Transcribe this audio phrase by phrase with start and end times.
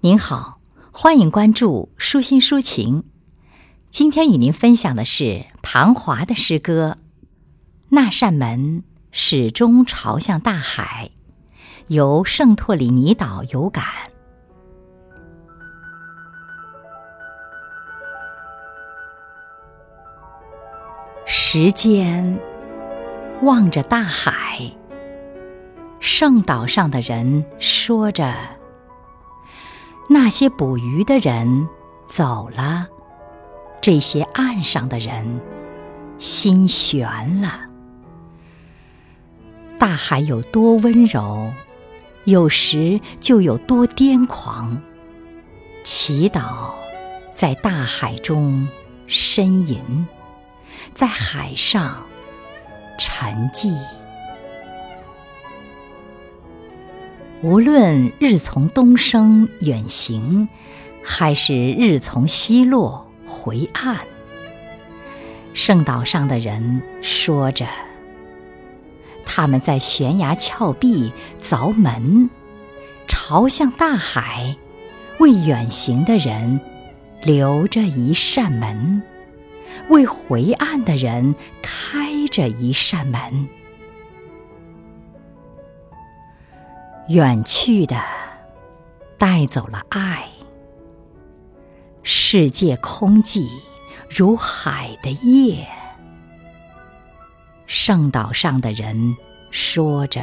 [0.00, 0.60] 您好，
[0.92, 3.02] 欢迎关注舒心抒情。
[3.90, 6.98] 今天与您分享的是庞华的诗歌
[7.88, 11.10] 《那扇门始终朝向大海》，
[11.92, 13.84] 由圣托里尼岛有感。
[21.26, 22.38] 时间
[23.42, 24.60] 望着大海，
[25.98, 28.32] 圣岛上的人说着。
[30.10, 31.68] 那些捕鱼的人
[32.08, 32.86] 走了，
[33.80, 35.40] 这些岸上的人
[36.18, 37.60] 心悬了。
[39.78, 41.52] 大海有多温柔，
[42.24, 44.80] 有时就有多癫狂。
[45.84, 46.72] 祈祷
[47.34, 48.66] 在大海中
[49.06, 50.06] 呻吟，
[50.94, 52.02] 在海上
[52.98, 53.76] 沉寂。
[57.40, 60.48] 无论日从东升远行，
[61.04, 63.98] 还是日从西落回岸，
[65.54, 67.64] 圣岛上的人说着，
[69.24, 72.28] 他们在悬崖峭壁凿门，
[73.06, 74.56] 朝向大海，
[75.18, 76.58] 为远行的人
[77.22, 79.00] 留着一扇门，
[79.90, 83.48] 为回岸的人开着一扇门。
[87.08, 88.02] 远去的
[89.16, 90.28] 带走了爱，
[92.02, 93.48] 世界空寂
[94.10, 95.66] 如海的夜。
[97.66, 99.16] 圣岛上的人
[99.50, 100.22] 说着，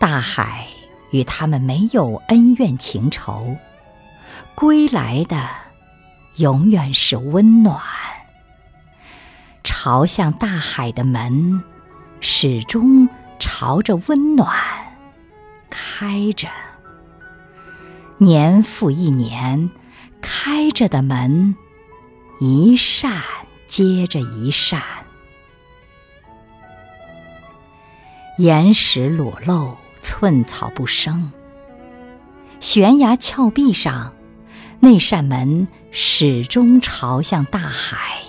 [0.00, 0.66] 大海
[1.12, 3.56] 与他们没有恩怨情仇，
[4.56, 5.48] 归来的
[6.38, 7.80] 永远是温暖。
[9.62, 11.62] 朝向大海的门，
[12.20, 13.08] 始终
[13.38, 14.89] 朝着温暖。
[16.02, 16.48] 开着，
[18.16, 19.70] 年复一年，
[20.22, 21.54] 开着的门，
[22.38, 23.20] 一扇
[23.66, 24.82] 接着一扇。
[28.38, 31.30] 岩石裸露，寸草不生。
[32.60, 34.14] 悬崖峭壁上，
[34.80, 38.22] 那扇门始终朝向大海。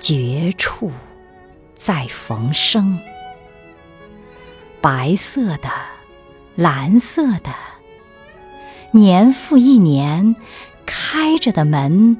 [0.00, 0.90] 绝处
[1.76, 2.98] 再逢生，
[4.80, 5.70] 白色的。
[6.58, 7.54] 蓝色的，
[8.90, 10.34] 年复一年，
[10.84, 12.16] 开着的门，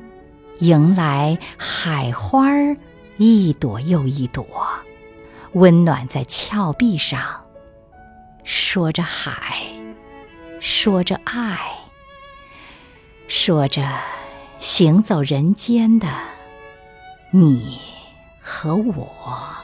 [0.61, 2.77] 迎来海花儿
[3.17, 4.47] 一朵又一朵，
[5.55, 7.21] 温暖在峭壁上，
[8.45, 9.67] 说着海，
[10.61, 11.59] 说着爱，
[13.27, 13.89] 说着
[14.61, 16.07] 行走人间的
[17.33, 17.81] 你
[18.41, 19.58] 和我。